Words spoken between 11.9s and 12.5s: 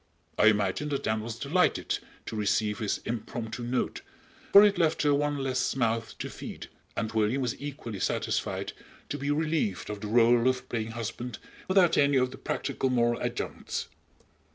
any of the